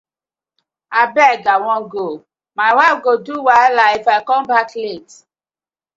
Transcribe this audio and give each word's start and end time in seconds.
Abeg 1.01 1.43
I 1.55 1.57
wan 1.65 1.83
go, 1.91 2.07
my 2.57 2.69
wife 2.77 2.99
go 3.05 3.13
do 3.25 3.35
wahala 3.47 3.85
If 3.97 4.07
com 4.27 4.43
back 4.49 4.69
late. 4.83 5.11